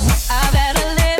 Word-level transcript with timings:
I've 0.00 0.54
had 0.54 0.78
a 0.78 0.94
little 0.94 1.17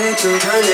You 0.00 0.14
turn 0.16 0.69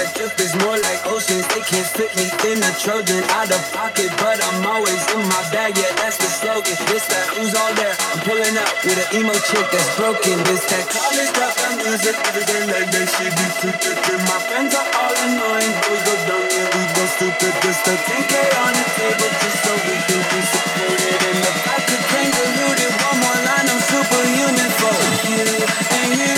that 0.00 0.16
drip 0.16 0.32
is 0.40 0.56
more 0.64 0.80
like 0.80 1.00
oceans. 1.12 1.44
They 1.52 1.60
can't 1.60 1.84
fit 1.84 2.08
me 2.16 2.24
in 2.48 2.58
a 2.64 2.72
Trojan 2.80 3.20
out 3.36 3.52
of 3.52 3.60
pocket, 3.76 4.08
but 4.16 4.40
I'm 4.40 4.64
always 4.64 5.02
in 5.12 5.20
my 5.28 5.42
bag. 5.52 5.76
Yeah, 5.76 5.92
that's 6.00 6.16
the 6.16 6.30
slogan. 6.40 6.76
This 6.88 7.04
that 7.12 7.26
who's 7.36 7.52
all 7.52 7.72
there? 7.76 7.92
I'm 8.16 8.20
pulling 8.24 8.56
up 8.56 8.72
with 8.80 8.96
an 8.96 9.08
emo 9.12 9.36
chick 9.44 9.66
that's 9.68 9.92
broken. 10.00 10.40
This 10.48 10.64
that 10.72 10.84
college 10.88 11.32
drop 11.36 11.52
and 11.68 11.76
music 11.84 12.16
every 12.16 12.44
day 12.48 12.62
like 12.72 12.88
that 12.88 13.06
should 13.12 13.34
be 13.36 13.46
too 13.60 13.72
thick. 13.76 14.20
My 14.24 14.40
friends 14.48 14.72
are 14.72 14.88
all 14.88 15.14
annoying. 15.20 15.72
We 15.92 15.96
go 16.00 16.14
dumb 16.24 16.48
and 16.48 16.68
we 16.72 16.82
go 16.96 17.04
stupid. 17.20 17.52
This 17.60 17.78
the 17.84 17.94
10K 18.00 18.34
on 18.56 18.72
the 18.72 18.86
table 18.96 19.32
just 19.36 19.58
so 19.60 19.72
we 19.84 19.96
can 20.00 20.22
be 20.32 20.40
supported. 20.48 21.18
And 21.28 21.44
if 21.44 21.60
I 21.60 21.78
could 21.84 22.04
kangaroo 22.08 22.72
it 22.72 22.92
one 23.04 23.18
more 23.20 23.40
line, 23.44 23.68
I'm 23.68 23.80
superhuman 23.84 24.70
for 24.80 24.96
you 25.28 25.44
and 25.92 26.10
you 26.16 26.36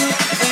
and 0.50 0.51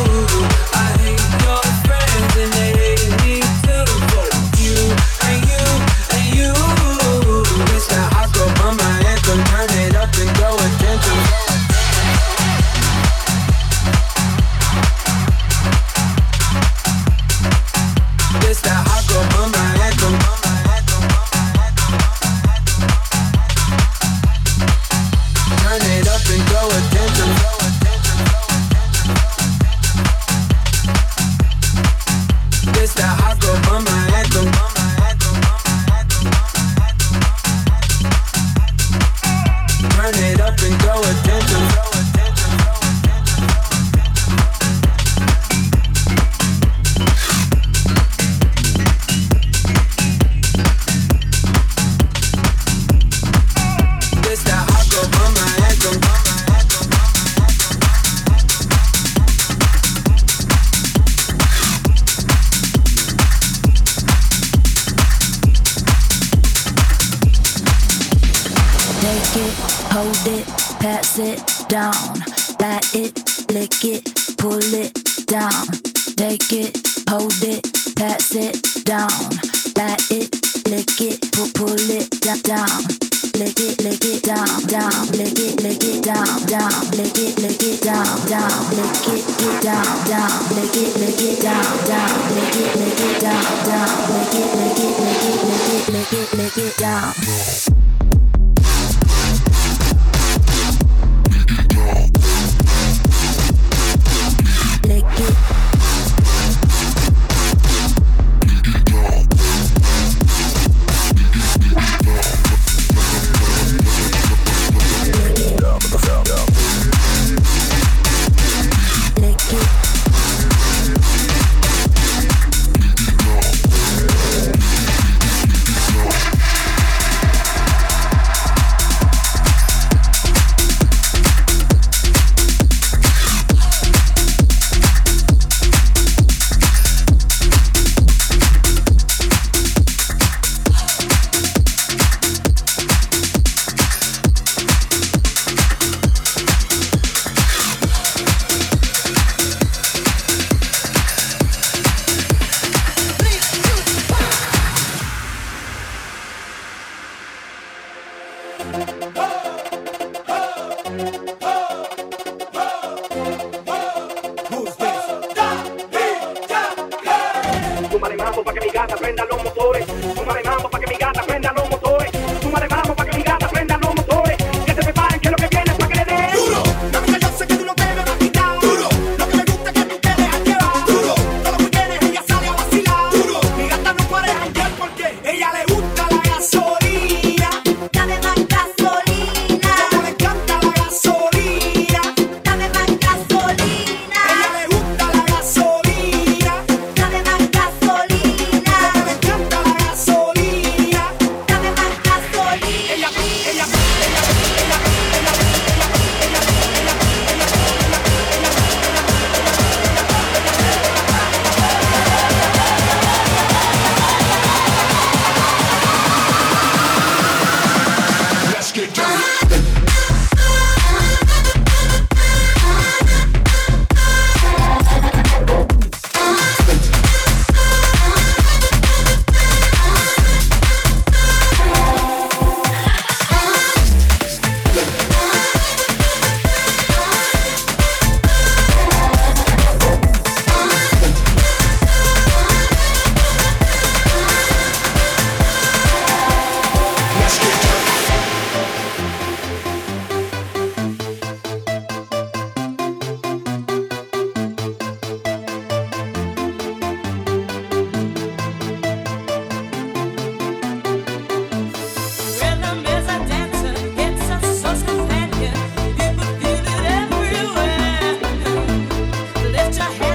a. 269.81 270.10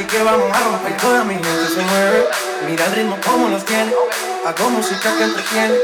Así 0.00 0.08
que 0.08 0.22
vamos 0.22 0.50
a 0.50 0.60
romper 0.60 0.96
toda 0.96 1.24
mi 1.24 1.34
gente 1.34 1.66
se 1.74 1.82
mueve. 1.82 2.24
Mira 2.66 2.86
el 2.86 2.92
ritmo 2.92 3.18
como 3.22 3.50
los 3.50 3.62
tiene. 3.66 3.92
Hago 4.46 4.70
música 4.70 5.14
que 5.18 5.24
entretiene. 5.24 5.74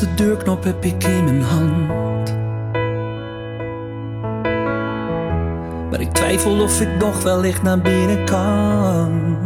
De 0.00 0.14
deurknop 0.14 0.64
heb 0.64 0.84
ik 0.84 1.04
in 1.04 1.24
mijn 1.24 1.42
hand. 1.42 2.38
Maar 5.90 6.00
ik 6.00 6.12
twijfel 6.12 6.60
of 6.60 6.80
ik 6.80 6.96
nog 6.98 7.22
wellicht 7.22 7.62
naar 7.62 7.80
binnen 7.80 8.24
kan. 8.24 9.36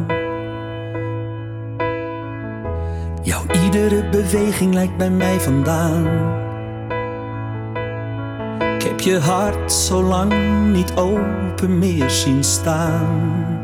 Jouw 3.22 3.42
iedere 3.64 4.08
beweging 4.08 4.74
lijkt 4.74 4.96
bij 4.96 5.10
mij 5.10 5.40
vandaan. 5.40 6.06
Ik 8.76 8.82
heb 8.82 9.00
je 9.00 9.18
hart 9.18 9.72
zo 9.72 10.02
lang 10.02 10.32
niet 10.72 10.92
open 10.96 11.78
meer 11.78 12.10
zien 12.10 12.44
staan. 12.44 13.63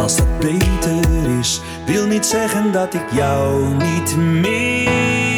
als 0.00 0.16
het 0.16 0.38
beter 0.38 1.38
is, 1.38 1.60
wil 1.86 2.06
niet 2.06 2.26
zeggen 2.26 2.72
dat 2.72 2.94
ik 2.94 3.12
jou 3.12 3.74
niet 3.74 4.16
mis. 4.16 5.29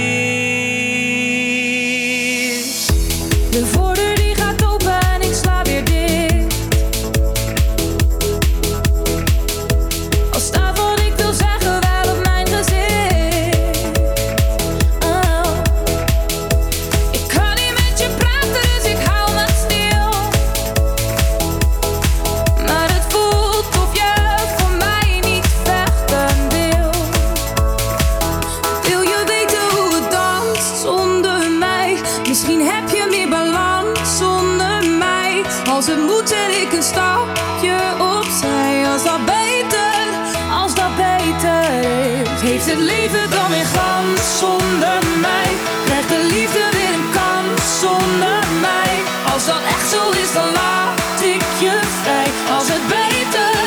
Het 42.67 42.79
leven 42.79 43.31
dan 43.31 43.49
weer 43.51 43.65
glans 43.65 44.39
zonder 44.39 44.99
mij? 45.21 45.51
Krijgt 45.85 46.09
de 46.09 46.29
liefde 46.35 46.65
weer 46.77 46.95
een 46.99 47.11
kans 47.21 47.81
zonder 47.81 48.43
mij? 48.61 48.93
Als 49.33 49.47
dat 49.47 49.63
echt 49.75 49.91
zo 49.91 50.11
is, 50.11 50.33
dan 50.33 50.53
laat 50.53 51.21
ik 51.35 51.45
je 51.61 51.81
vrij. 52.03 52.29
Als 52.57 52.69
het 52.69 52.85
beter, 52.89 53.61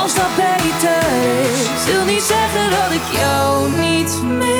als 0.00 0.14
dat 0.14 0.32
beter 0.36 1.02
is. 1.52 1.92
Wil 1.92 2.04
niet 2.04 2.22
zeggen 2.22 2.70
dat 2.70 2.90
ik 2.98 3.18
jou 3.18 3.70
niet 3.70 4.22
mis. 4.22 4.59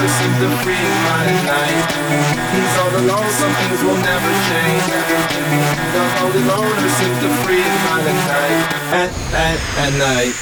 this 0.00 0.14
is 0.22 0.34
the 0.38 0.48
free 0.62 0.88
mind 1.06 1.38
night. 1.46 1.86
These 2.54 2.74
are 2.78 2.90
the 2.96 3.02
lonesome 3.02 3.52
things 3.60 3.80
will 3.82 3.98
never 3.98 4.30
change. 4.48 4.84
The 5.94 6.04
holy 6.18 6.42
loners 6.46 6.96
is 7.02 7.16
the 7.22 7.30
free 7.42 7.66
mind 7.86 8.18
night. 8.30 8.62
At, 8.94 9.10
at, 9.34 9.58
at 9.84 9.92
night. 9.98 10.34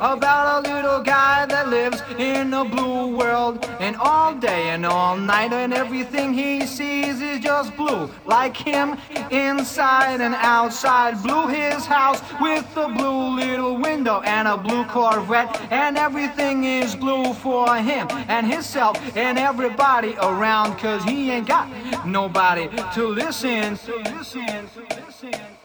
About 0.00 0.64
a 0.64 0.74
little 0.74 1.00
guy 1.00 1.46
that 1.46 1.68
lives 1.68 2.02
in 2.18 2.52
a 2.54 2.64
blue 2.64 3.16
world. 3.16 3.64
And 3.80 3.96
all 3.96 4.34
day 4.34 4.70
and 4.70 4.86
all 4.86 5.16
night, 5.16 5.52
and 5.52 5.72
everything 5.72 6.32
he 6.32 6.66
sees 6.66 7.20
is 7.20 7.40
just 7.40 7.76
blue. 7.76 8.10
Like 8.26 8.56
him, 8.56 8.96
inside 9.30 10.20
and 10.20 10.34
outside. 10.34 11.22
Blue 11.22 11.46
his 11.46 11.86
house 11.86 12.22
with 12.40 12.66
a 12.76 12.88
blue 12.88 13.36
little 13.36 13.76
window 13.76 14.20
and 14.22 14.48
a 14.48 14.56
blue 14.56 14.84
Corvette. 14.84 15.60
And 15.70 15.96
everything 15.98 16.64
is 16.64 16.94
blue 16.94 17.32
for 17.34 17.76
him 17.76 18.08
and 18.28 18.46
himself 18.46 18.96
and 19.16 19.38
everybody 19.38 20.14
around. 20.16 20.76
Cause 20.78 21.04
he 21.04 21.30
ain't 21.30 21.46
got 21.46 21.68
nobody 22.06 22.68
to 22.94 23.06
listen, 23.06 23.76
to 23.76 23.96
listen, 23.96 24.68
to 24.74 25.04
listen. 25.06 25.63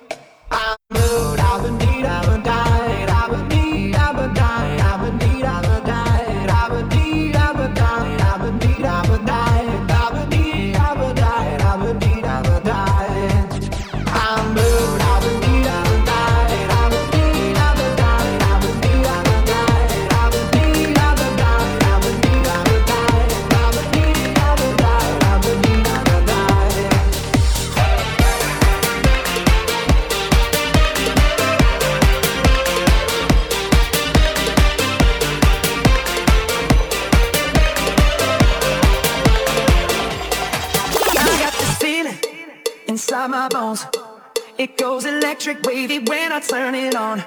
It 44.60 44.76
goes 44.76 45.06
electric 45.06 45.64
wavy 45.64 46.00
when 46.00 46.34
I 46.34 46.42
turn 46.42 46.76
it 46.76 46.94
on. 46.94 47.24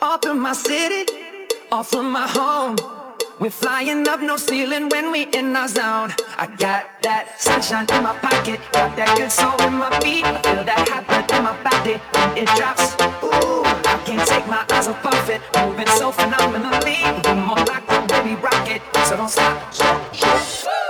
All 0.00 0.16
through 0.18 0.36
my 0.36 0.52
city, 0.52 1.12
all 1.72 1.82
through 1.82 2.04
my 2.04 2.28
home. 2.28 2.76
We're 3.40 3.50
flying 3.50 4.06
up 4.06 4.20
no 4.20 4.36
ceiling 4.36 4.88
when 4.88 5.10
we 5.10 5.24
in 5.34 5.56
our 5.56 5.66
zone. 5.66 6.14
I 6.38 6.46
got 6.58 7.02
that 7.02 7.40
sunshine 7.40 7.86
in 7.90 8.04
my 8.04 8.16
pocket, 8.18 8.60
got 8.70 8.94
that 8.94 9.18
good 9.18 9.32
soul 9.32 9.60
in 9.66 9.74
my 9.74 9.90
feet. 9.98 10.24
I 10.24 10.40
feel 10.40 10.62
that 10.62 10.88
hot 10.88 11.04
blood 11.08 11.28
in 11.32 11.42
my 11.42 11.56
body 11.66 11.94
when 12.14 12.38
it 12.38 12.48
drops. 12.54 12.94
Ooh, 13.24 13.66
I 13.66 14.00
can't 14.06 14.24
take 14.28 14.46
my 14.46 14.64
eyes 14.70 14.86
off 14.86 15.04
of 15.04 15.30
it, 15.30 15.42
moving 15.66 15.88
so 15.98 16.12
phenomenally. 16.12 17.02
You're 17.24 17.42
more 17.42 17.56
like 17.66 17.90
a 17.90 18.06
baby 18.06 18.36
rocket, 18.36 18.82
so 19.08 19.16
don't 19.16 19.28
stop. 19.28 20.81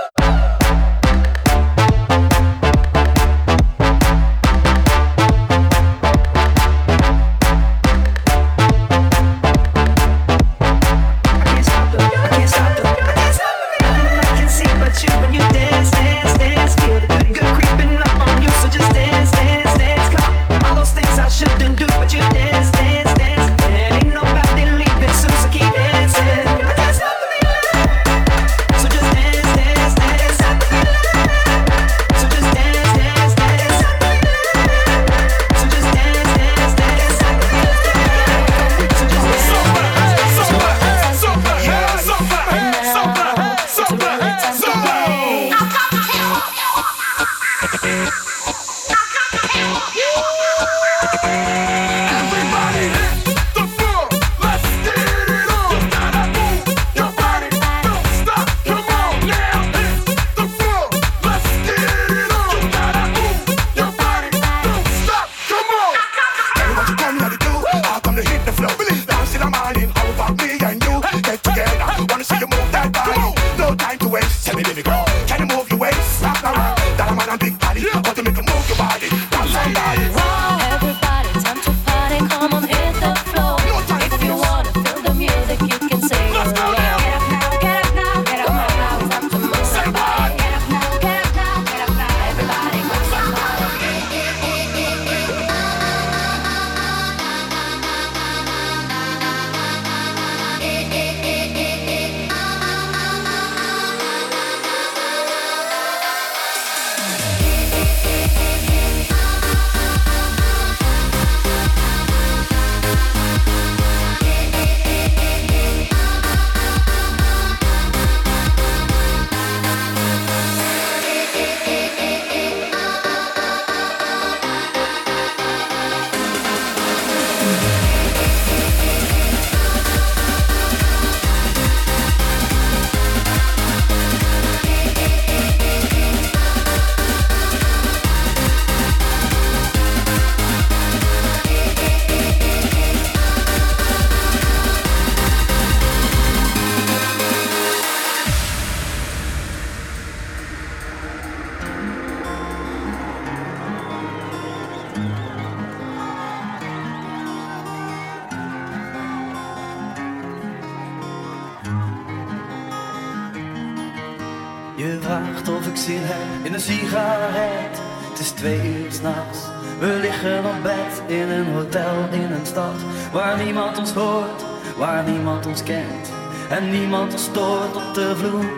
Of 165.49 165.67
ik 165.67 165.75
zin 165.77 166.01
heb 166.01 166.45
in 166.45 166.53
een 166.53 166.59
sigaret. 166.59 167.81
Het 168.09 168.19
is 168.19 168.29
twee 168.29 168.83
uur 168.83 168.91
s'nachts. 168.91 169.39
We 169.79 169.99
liggen 170.01 170.45
op 170.45 170.63
bed 170.63 171.01
in 171.07 171.29
een 171.29 171.53
hotel 171.53 172.07
in 172.11 172.31
een 172.31 172.45
stad 172.45 172.75
waar 173.11 173.43
niemand 173.43 173.77
ons 173.77 173.91
hoort, 173.91 174.45
waar 174.77 175.03
niemand 175.03 175.45
ons 175.45 175.63
kent 175.63 176.11
en 176.49 176.71
niemand 176.71 177.13
ons 177.13 177.23
stoort 177.23 177.75
op 177.75 177.93
de 177.93 178.15
vloer. 178.15 178.51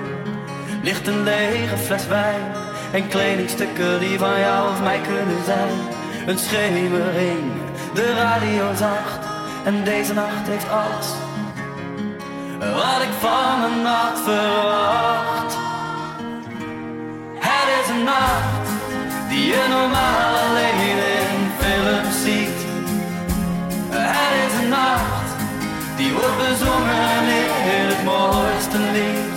Ligt 0.84 1.08
een 1.08 1.24
lege 1.24 1.78
fles 1.78 2.08
wijn 2.08 2.42
en 2.92 3.08
kledingstukken 3.08 4.00
die 4.00 4.20
van 4.20 4.40
jou 4.40 4.70
of 4.72 4.82
mij 4.82 5.00
kunnen 5.02 5.44
zijn. 5.46 5.74
Een 6.28 6.38
schemering, 6.38 7.52
de 7.94 8.14
radio 8.14 8.74
zacht 8.74 9.26
en 9.64 9.84
deze 9.84 10.14
nacht 10.14 10.48
heeft 10.48 10.70
alles 10.70 11.08
wat 12.60 13.02
ik 13.02 13.14
van 13.20 13.64
een 13.64 13.82
nacht 13.82 14.20
verwacht 14.20 15.45
is 17.86 17.92
een 17.92 18.04
nacht 18.04 18.70
die 19.30 19.46
je 19.46 19.64
normaal 19.70 20.32
alleen 20.44 20.80
in 21.20 21.52
film 21.60 22.06
ziet. 22.24 22.60
Het 23.90 24.34
is 24.46 24.54
een 24.62 24.70
nacht 24.70 25.30
die 25.96 26.12
wordt 26.14 26.38
bezongen 26.38 27.24
in 27.76 27.86
het 27.92 28.04
mooiste 28.04 28.80
lied. 28.96 29.36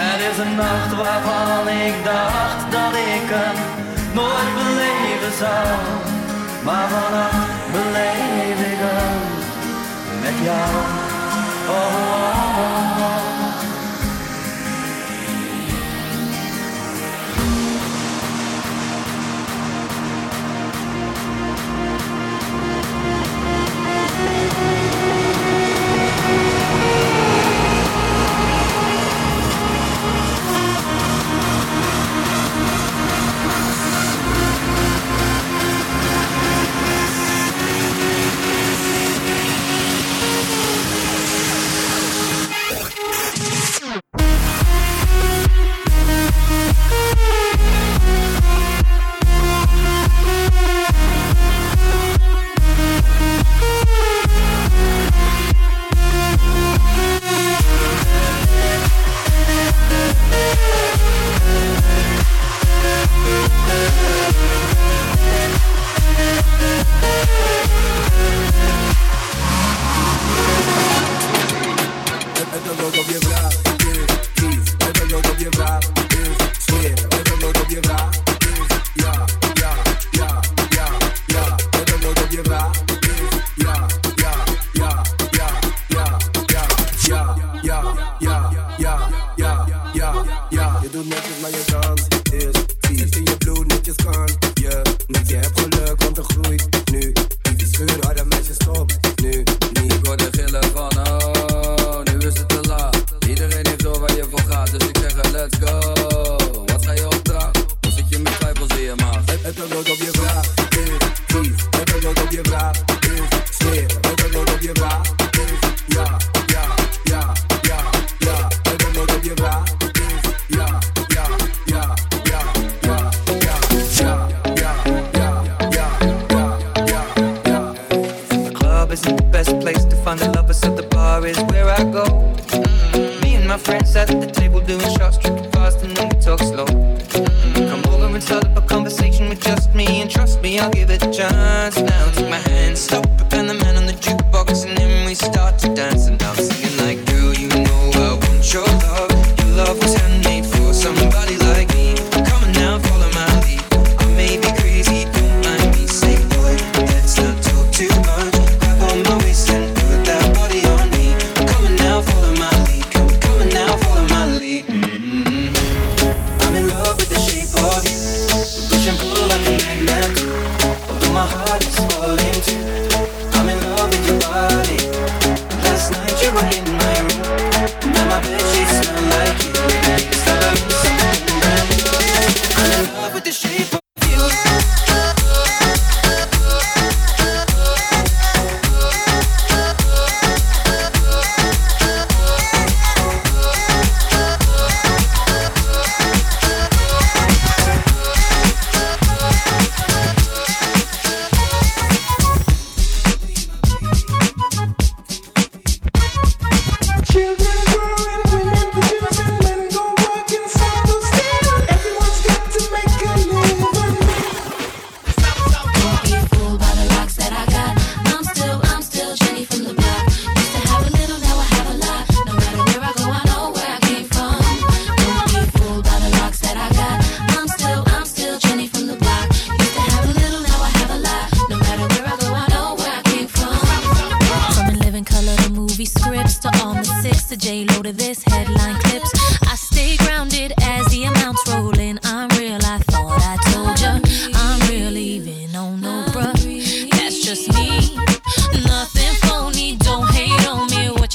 Het 0.00 0.20
is 0.30 0.38
een 0.44 0.54
nacht 0.54 0.92
waarvan 1.02 1.68
ik 1.86 1.94
dacht 2.04 2.60
dat 2.76 2.92
ik 3.14 3.26
hem 3.36 3.56
nooit 4.18 4.50
beleven 4.58 5.34
zou. 5.38 5.68
Maar 6.66 6.88
vanaf 6.88 7.46
beleef 7.72 8.58
ik 8.72 8.80
hem 8.86 9.20
met 10.22 10.36
jou. 10.48 10.72
Oh, 11.68 11.94
oh, 12.34 12.58
oh, 12.58 12.89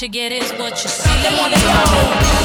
you 0.06 0.12
get 0.12 0.30
is 0.30 0.52
what 0.52 0.84
you 0.84 0.88
see. 0.88 2.35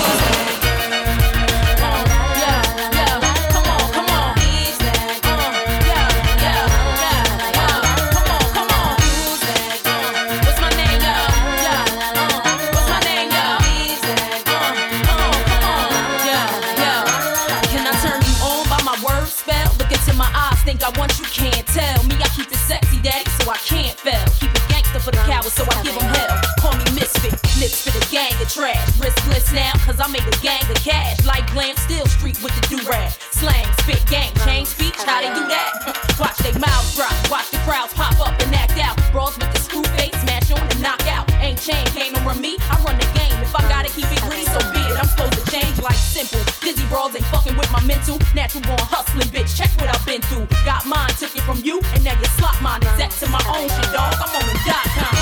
I 30.01 30.09
made 30.09 30.25
a 30.25 30.33
gang 30.41 30.65
of 30.65 30.81
cash. 30.81 31.23
Like 31.25 31.45
glam, 31.53 31.77
still 31.77 32.05
street 32.07 32.41
with 32.41 32.49
the 32.57 32.63
do 32.73 32.81
rag. 32.89 33.13
Slang, 33.29 33.69
spit, 33.85 34.01
gang, 34.09 34.33
change 34.41 34.73
speech. 34.73 34.97
How 35.05 35.21
they 35.21 35.29
do 35.29 35.45
that? 35.45 36.17
watch 36.19 36.41
they 36.41 36.57
mouths 36.57 36.97
drop, 36.97 37.13
watch 37.29 37.53
the 37.53 37.61
crowds 37.69 37.93
pop 37.93 38.17
up 38.17 38.33
and 38.41 38.49
act 38.57 38.81
out. 38.81 38.97
Brawls 39.13 39.37
with 39.37 39.53
the 39.53 39.61
screw 39.61 39.85
face, 39.93 40.17
smash 40.25 40.49
on 40.49 40.65
and 40.65 40.81
knock 40.81 41.05
out. 41.05 41.29
Ain't 41.37 41.61
chain, 41.61 41.85
game 41.93 42.17
over 42.17 42.33
me. 42.33 42.57
I 42.65 42.81
run 42.81 42.97
the 42.97 43.05
game. 43.13 43.37
If 43.45 43.53
I 43.53 43.61
gotta 43.69 43.93
keep 43.93 44.09
it 44.09 44.21
green, 44.25 44.45
so 44.49 44.57
be 44.73 44.81
it. 44.81 44.97
I'm 44.97 45.05
supposed 45.05 45.37
to 45.37 45.45
change 45.53 45.77
like 45.77 46.01
simple. 46.01 46.41
Dizzy 46.65 46.85
brawls 46.89 47.13
ain't 47.13 47.25
fucking 47.29 47.53
with 47.53 47.69
my 47.69 47.83
mental. 47.85 48.17
Natural 48.33 48.65
born 48.65 48.81
hustling, 48.81 49.29
bitch. 49.29 49.53
Check 49.53 49.69
what 49.77 49.93
I've 49.93 50.05
been 50.09 50.25
through. 50.33 50.49
Got 50.65 50.89
mine, 50.89 51.13
took 51.21 51.29
it 51.37 51.45
from 51.45 51.61
you, 51.61 51.77
and 51.93 52.01
now 52.01 52.17
you 52.17 52.25
slot 52.41 52.57
mine. 52.65 52.81
Exact 52.81 53.21
to 53.21 53.29
my 53.29 53.43
own 53.53 53.69
shit, 53.69 53.89
dog. 53.93 54.17
I'm 54.17 54.33
on 54.33 54.45
the 54.49 54.57
dot 54.65 54.87
com. 54.97 55.20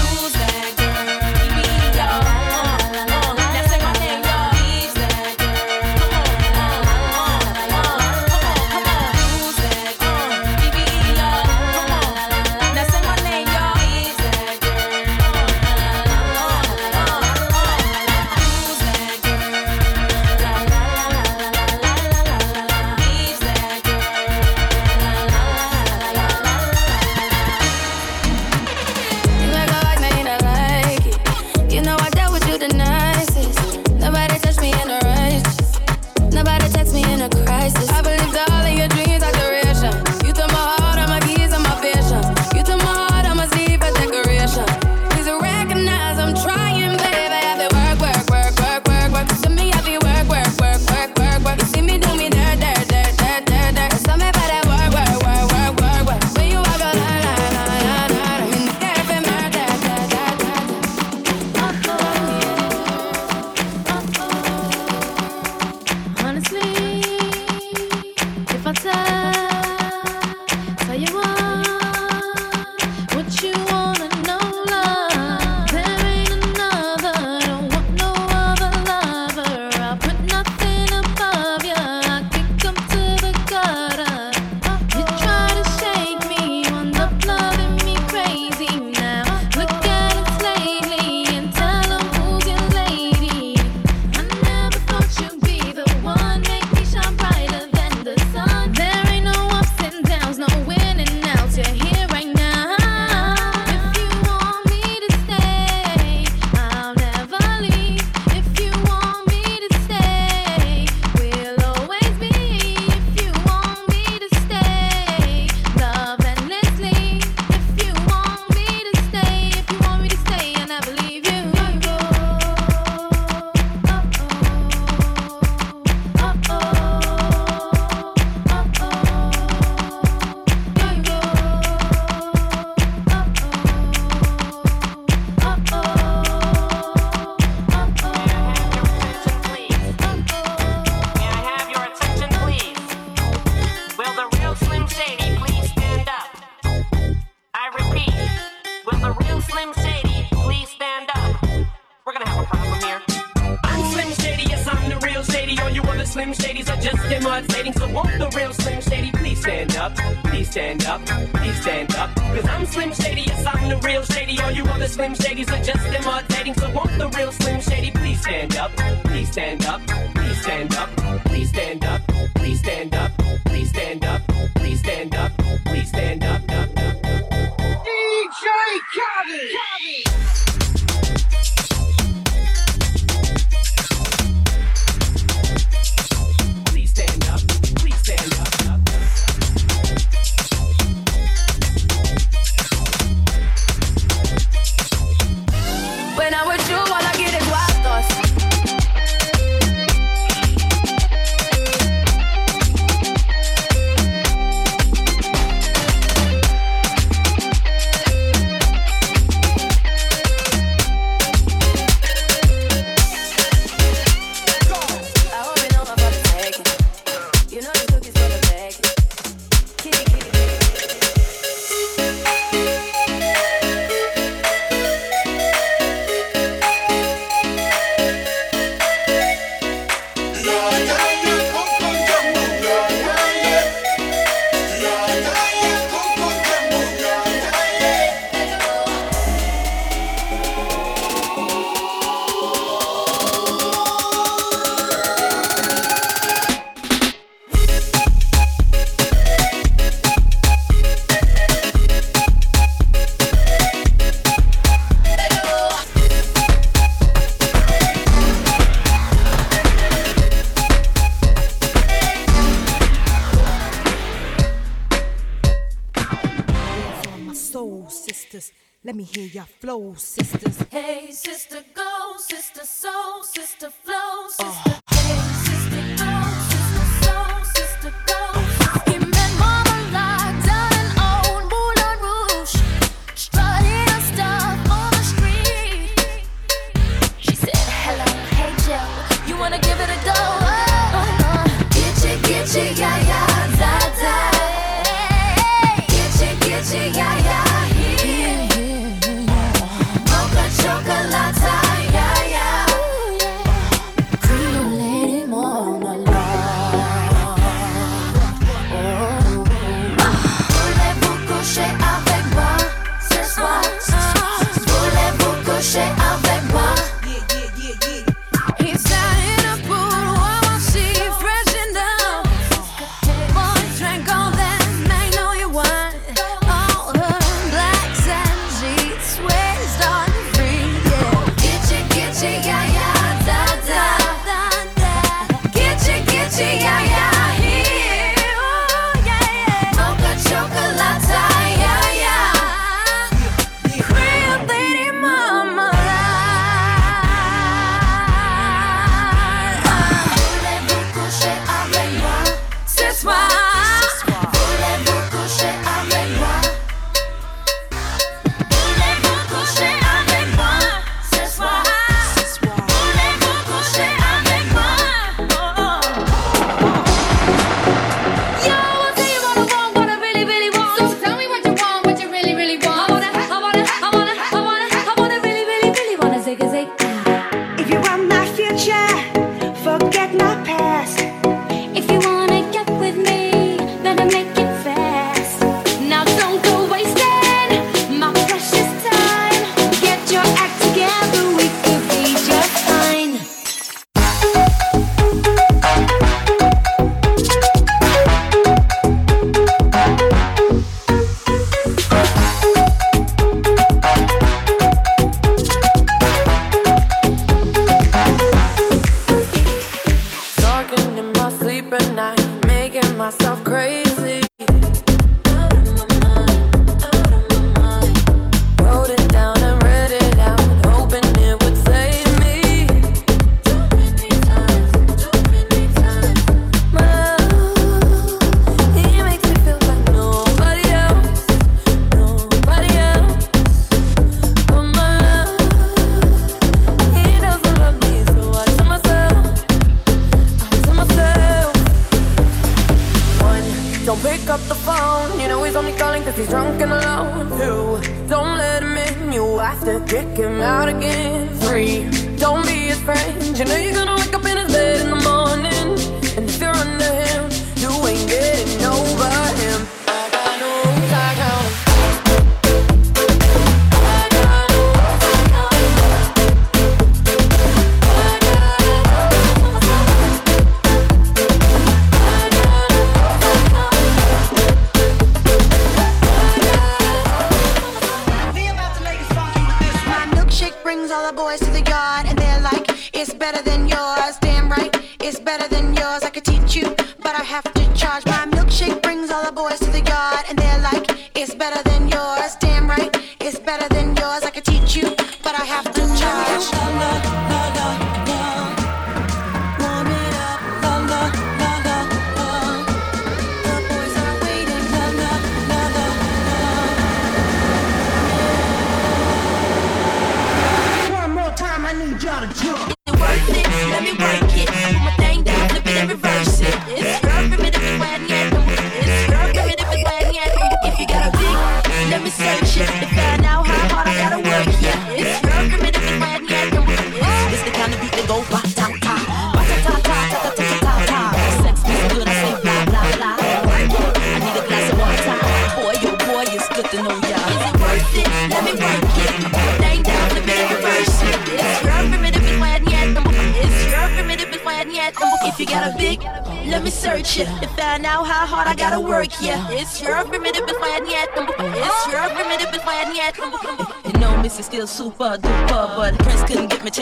me 268.99 269.05
hear 269.05 269.27
your 269.27 269.45
flow, 269.61 269.93
sisters. 269.93 270.61
Hey, 270.69 271.11
sister, 271.11 271.63
go, 271.73 272.17
sister, 272.17 272.65
soul, 272.65 273.23
sister, 273.23 273.69
flow, 273.69 274.25
uh. 274.25 274.27
sister. 274.27 274.68
Uh. 274.68 274.68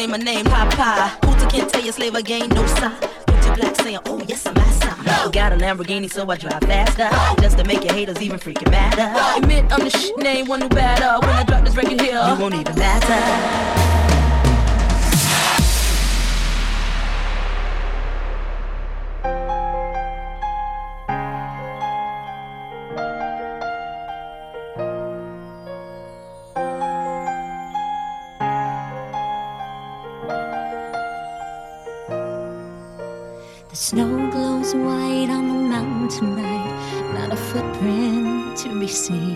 say 0.08 0.12
my 0.12 0.24
name, 0.24 0.46
Papa. 0.46 1.18
Puta 1.22 1.48
can't 1.48 1.70
tell 1.70 1.84
you 1.84 1.92
slave 1.92 2.16
again, 2.16 2.50
no 2.50 2.66
sign. 2.68 2.92
Picture 3.28 3.54
black 3.56 3.76
saying, 3.76 4.00
oh 4.06 4.22
yes, 4.28 4.46
I'm 4.46 4.58
outside. 4.58 5.06
No. 5.06 5.30
Got 5.32 5.54
a 5.54 5.56
Lamborghini, 5.58 6.12
so 6.12 6.30
I 6.30 6.38
drive 6.38 6.62
faster. 6.64 7.10
No. 7.10 7.36
Just 7.42 7.58
to 7.58 7.64
make 7.64 7.84
your 7.84 7.94
haters 7.94 8.22
even 8.22 8.40
freaking 8.40 8.72
madder. 8.72 9.14
No. 9.14 9.38
Admit 9.38 9.72
I'm 9.72 9.84
the 9.84 9.90
shit 9.90 10.18
name, 10.18 10.48
one 10.48 10.62
who 10.62 10.70
badder. 10.70 11.26
When 11.26 11.36
I 11.36 11.44
drop 11.44 11.64
this 11.64 11.76
record 11.76 12.02
here, 12.02 12.22
you 12.28 12.42
won't 12.42 12.56
even 12.56 12.76
matter. 12.76 13.87
we 38.88 38.94
see. 38.94 39.36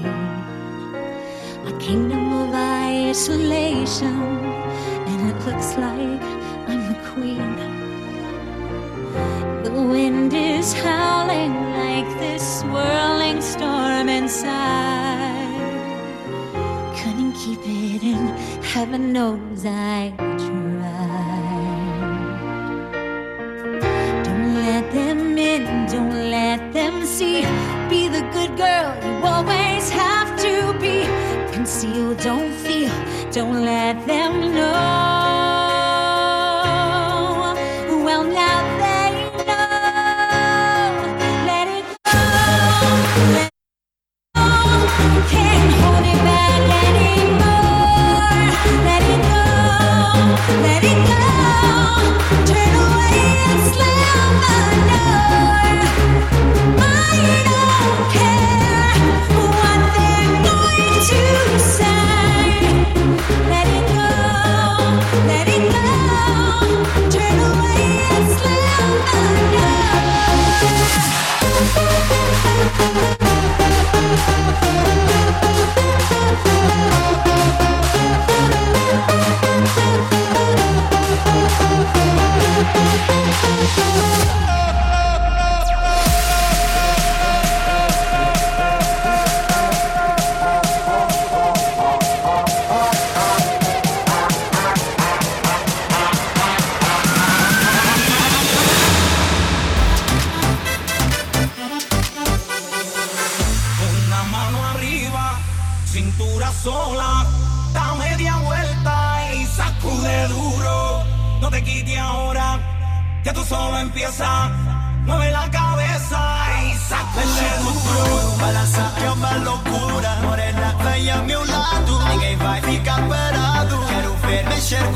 A 1.72 1.74
kingdom 1.78 2.32
of 2.42 2.56
isolation, 2.56 4.22
and 5.10 5.20
it 5.30 5.38
looks 5.46 5.76
like 5.76 6.24
I'm 6.70 6.84
the 6.92 7.00
queen. 7.12 7.56
The 9.66 9.74
wind 9.94 10.34
is 10.34 10.72
howling 10.74 11.54
like 11.84 12.08
this 12.22 12.62
swirling 12.62 13.42
storm 13.42 14.08
inside. 14.08 15.60
Couldn't 17.00 17.34
keep 17.34 17.60
it 17.64 18.04
in, 18.04 18.28
heaven 18.74 19.12
knows 19.12 19.66
I. 19.66 20.31
Don't 33.32 33.64
let 33.64 34.06
them 34.06 34.54
know. 34.54 34.91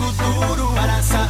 Futuro 0.06 0.76
para 0.76 1.02
sair. 1.02 1.25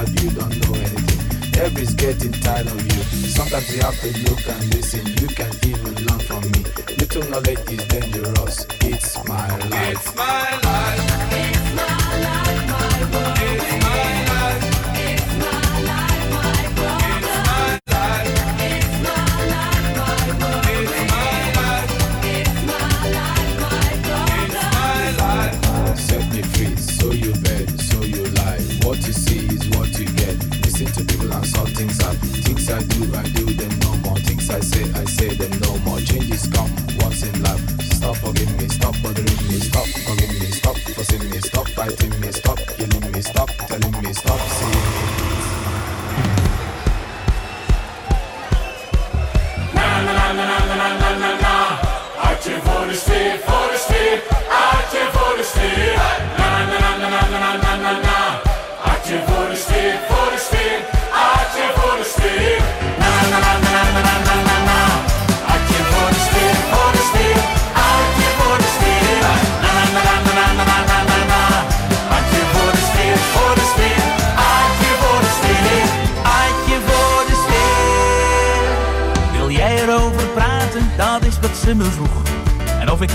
West. 0.00 0.22
You 0.22 0.30
don't 0.30 0.56
know 0.62 0.74
anything. 0.74 1.82
is 1.82 1.94
getting 1.94 2.32
tired 2.32 2.66
of 2.66 2.82
you. 2.82 3.02
Sometimes 3.28 3.74
you 3.74 3.82
have 3.82 3.98
to 4.00 4.08
look 4.30 4.46
and 4.48 4.74
listen. 4.74 5.06
You 5.06 5.28
can 5.28 5.52
even 5.66 5.94
learn 6.06 6.20
from 6.20 6.42
me. 6.52 6.64
Little 6.98 7.24
knowledge 7.30 7.60
is 7.70 7.84
dangerous. 7.86 8.66
It's 8.82 9.24
my 9.24 9.56
life. 9.68 9.92
It's 9.92 10.16
my 10.16 10.60
life. 10.64 11.57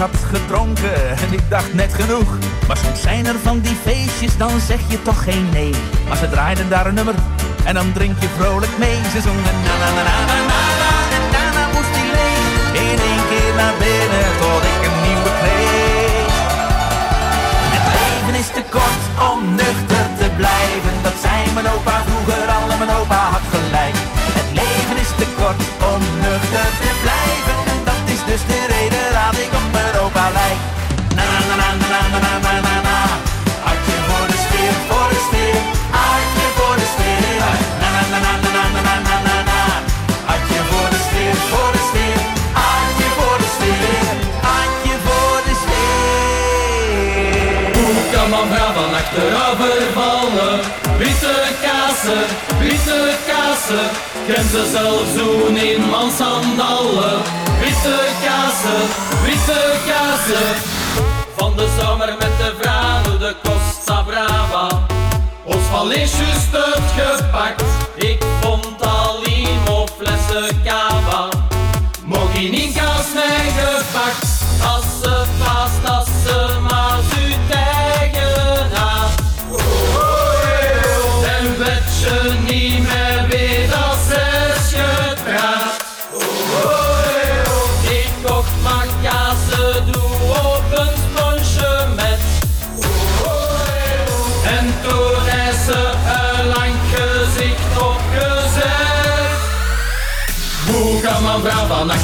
Had 0.03 0.23
gedronken 0.33 1.17
en 1.23 1.33
ik 1.39 1.49
dacht 1.49 1.73
net 1.73 1.93
genoeg. 1.93 2.29
Maar 2.67 2.77
soms 2.77 3.01
zijn 3.01 3.25
er 3.25 3.39
van 3.43 3.59
die 3.59 3.77
feestjes, 3.87 4.37
dan 4.37 4.59
zeg 4.59 4.79
je 4.87 5.01
toch 5.01 5.23
geen 5.23 5.47
nee. 5.51 5.73
Maar 6.07 6.17
ze 6.17 6.29
draaiden 6.29 6.69
daar 6.69 6.85
een 6.85 6.93
nummer 6.93 7.15
en 7.65 7.73
dan 7.73 7.91
drink 7.93 8.15
je 8.19 8.29
vrolijk 8.37 8.75
mee. 8.77 8.97
Ze 9.13 9.19
zongen 9.27 9.55
na 9.67 9.75
na 9.81 9.89
na 9.97 10.03
na 10.09 10.17
na 10.29 10.39
na 10.51 10.61
na 10.81 10.91
en 11.17 11.25
daarna 11.35 11.63
moest 11.73 11.93
hij 11.97 12.09
leeg. 12.17 12.47
In 12.85 12.99
één 13.11 13.23
keer 13.31 13.53
naar 13.61 13.75
binnen 13.83 14.27
tot 14.41 14.63
ik 14.73 14.81
een 14.87 14.99
nieuwe 15.07 15.31
kreeg. 15.41 16.33
Het 17.75 17.85
leven 17.97 18.35
is 18.43 18.49
te 18.57 18.63
kort 18.75 19.03
om 19.29 19.39
nuchter 19.61 20.05
te 20.19 20.27
blijven. 20.39 20.93
Dat 21.07 21.17
zei 21.25 21.37
mijn 21.57 21.69
opa 21.75 21.97
vroeger 22.07 22.45
al 22.55 22.65
en 22.73 22.79
mijn 22.83 22.93
opa 22.99 23.21
had 23.35 23.45
gelijk. 23.55 23.97
Het 24.39 24.49
leven 24.61 24.97
is 25.03 25.11
te 25.19 25.27
kort 25.39 25.61
om 25.91 26.01
nuchter 26.25 26.69
te 26.83 26.91
blijven. 27.05 27.55
En 27.73 27.79
dat 27.89 28.03
is 28.15 28.21
dus 28.31 28.43
de 28.51 28.59
reden 28.73 29.05
dat 29.19 29.37
ik 29.45 29.51
op 29.59 29.72
opa 30.23 30.31
lijk. 30.31 30.59
Na 31.15 31.23
na 31.31 31.39
na 31.49 31.55
na 31.61 31.69
na 31.81 31.99
na 32.13 32.19
na 32.25 32.33
na 32.45 32.53
na 32.67 32.75
na. 32.87 32.97
Hartje 33.65 33.97
voor 34.07 34.27
de 34.31 34.37
stier, 34.45 34.73
voor 34.89 35.09
de 35.13 35.19
stier. 35.27 35.61
Hartje 35.97 36.47
voor 36.57 36.75
de 36.81 36.87
stier. 36.93 37.21
Na 37.81 37.87
na 37.95 38.01
na 38.13 38.19
na 38.23 38.31
na 38.55 38.63
na 38.75 38.81
na 38.87 38.95
na 39.07 39.15
na 39.27 39.37
na. 39.49 39.61
Hartje 40.29 40.61
voor 40.69 40.89
de 40.93 40.99
stier, 41.07 41.35
voor 41.51 41.71
de 41.75 41.81
stier. 41.89 42.19
Hartje 42.61 43.07
voor 43.17 43.37
de 43.43 43.49
stier. 43.55 44.15
Handje 44.47 44.95
voor 45.05 45.39
de 45.47 45.55
stier. 45.63 46.63
Hoe 47.77 48.03
kan 48.13 48.27
man 48.33 48.47
vrouw 48.51 48.71
van 48.79 48.91
achteraf 49.01 49.55
vervallen? 49.63 50.55
Witte 50.99 51.35
kassen, 51.65 52.23
witte 52.59 52.99
kassen. 53.29 53.85
Grenzen 54.27 54.67
zelfs 54.77 55.13
doen 55.17 55.55
in 55.57 55.81
mansandallen. 55.93 57.17
Witte 57.61 57.97
kassen, 58.25 58.81
kazen. 59.87 60.55
Van 61.35 61.55
de 61.55 61.67
zomer 61.79 62.15
met 62.19 62.37
de 62.37 62.53
vrouwen, 62.59 63.19
de 63.19 63.35
Costa 63.43 64.01
Brava. 64.01 64.67
Ons 65.43 65.63
van 65.71 65.87
het 66.51 66.91
gepakt. 66.97 67.63
Ik 67.95 68.23
vond 68.41 68.81
al 68.81 69.21
limo 69.23 69.87
flessen 69.97 70.61
Nicas 72.49 73.13
mij 73.13 73.51
gepakt 73.55 74.41
Assen. 74.63 75.22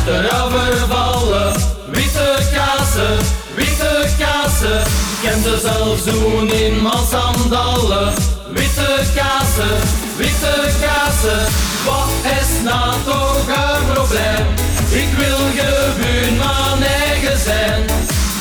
achterover. 0.09 1.53
Witte 1.91 2.37
kazen, 2.53 3.17
witte 3.55 4.07
kazen. 4.17 4.81
Kent 5.21 5.43
ze 5.43 5.59
zelfs 5.61 6.03
doen 6.03 6.51
in 6.51 6.81
mansandalen. 6.81 8.13
Witte 8.49 9.03
kazen, 9.15 9.77
witte 10.17 10.69
kazen. 10.81 11.45
Wat 11.85 12.09
is 12.41 12.63
nou 12.63 12.93
toch 13.05 13.47
een 13.47 13.93
probleem? 13.93 14.47
Ik 14.89 15.09
wil 15.17 15.37
gewoon 15.55 16.37
maar 16.37 16.87
eigen 17.07 17.39
zijn. 17.39 17.85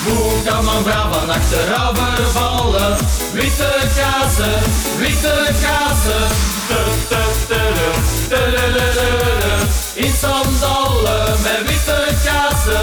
Hoe 0.04 0.42
kan 0.44 0.64
mijn 0.64 0.82
vrouw 0.84 1.12
van 1.12 1.30
achterover 1.30 2.30
vallen? 2.32 2.96
Witte 3.32 3.72
kazen, 3.96 4.58
witte 4.98 5.52
kazen. 5.60 6.26
Tut, 6.68 7.18
vreme 11.48 11.68
visă 11.68 11.94
în 12.08 12.14
ceasă 12.24 12.78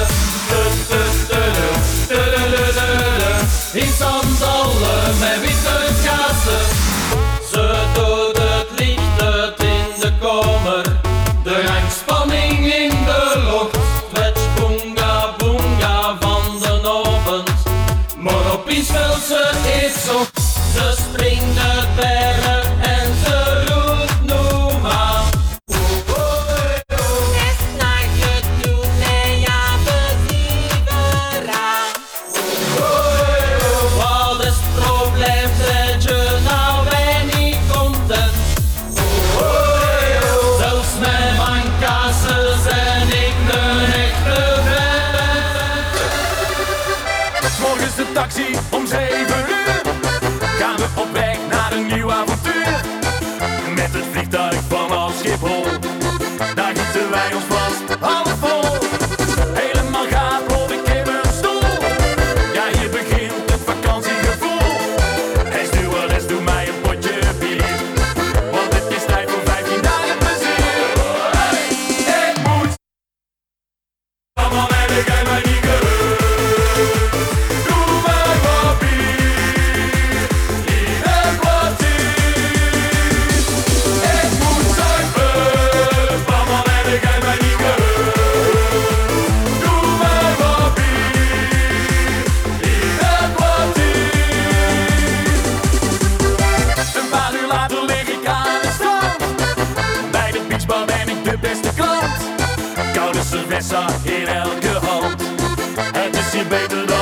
you, 106.35 106.43
baby. 106.49 106.94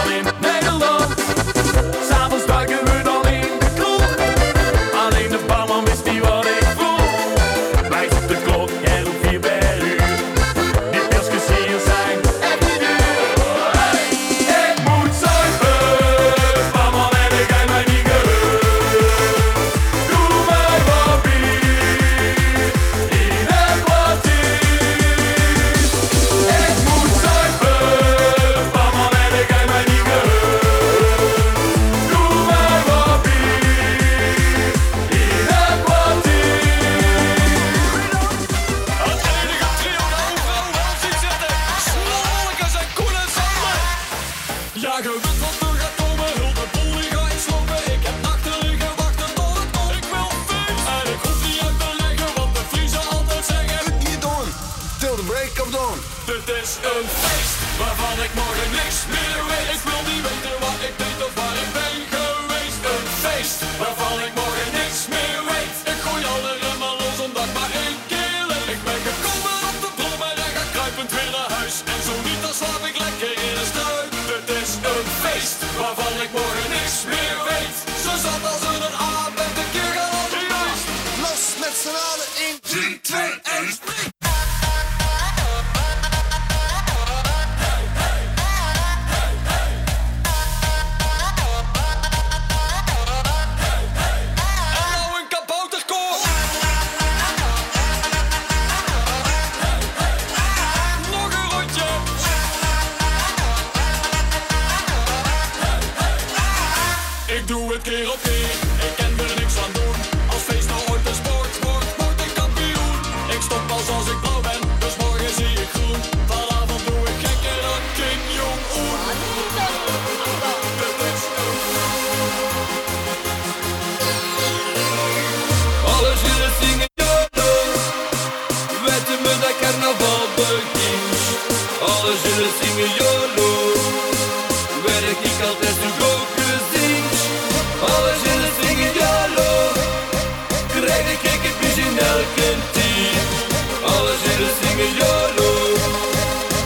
singeliyorum 144.62 145.80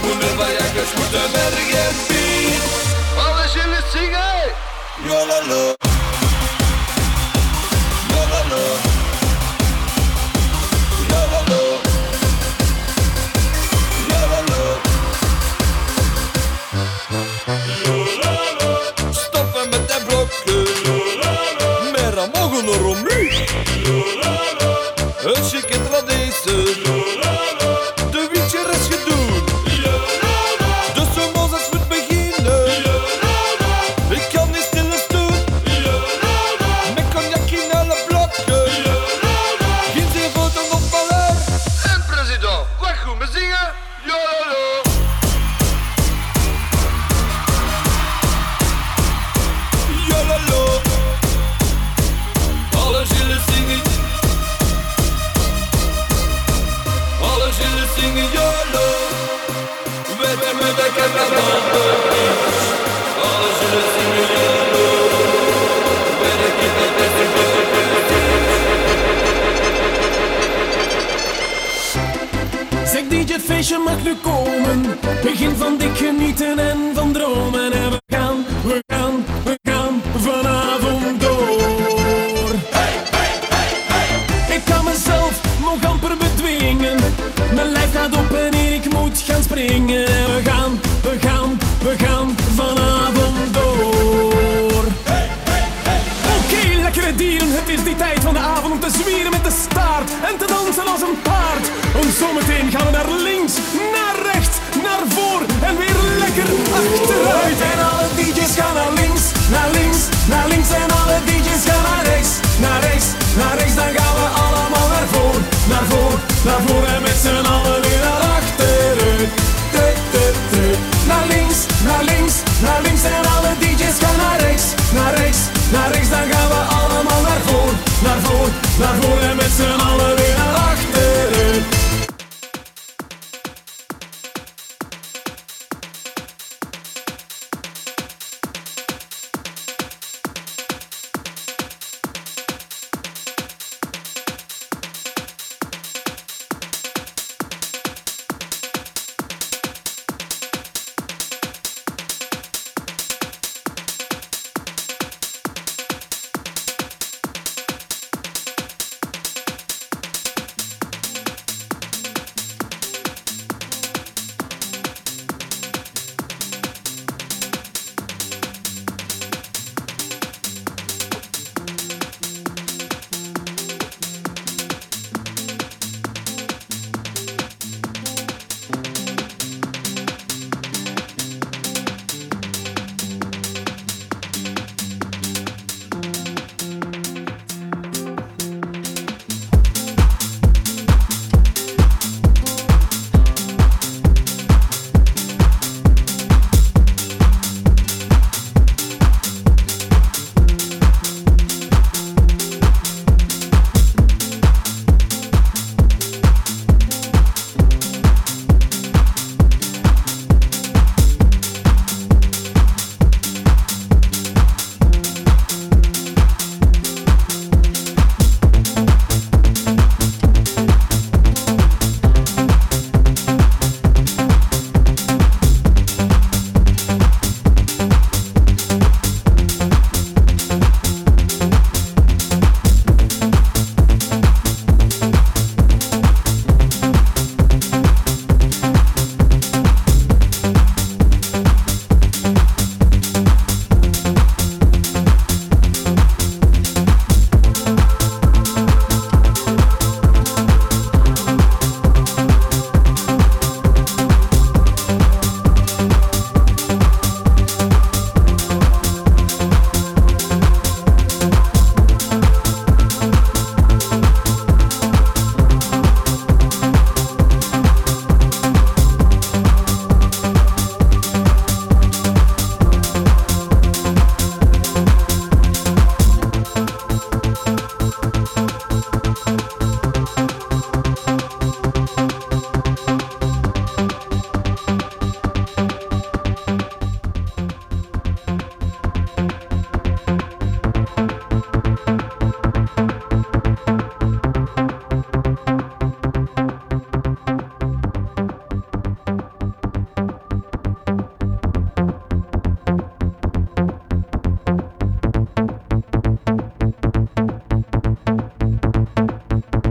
Bunevaya 0.04 0.68
göç 0.76 0.88
bu 0.98 1.14
dömer 1.14 1.54
gembi 1.72 2.54
Alışını 3.20 3.82
singel 3.94 4.50